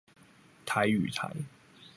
[0.65, 1.31] 台語台